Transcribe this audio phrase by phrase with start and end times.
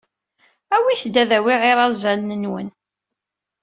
[0.75, 2.67] Awit-d ad awiɣ irazalen-nwen.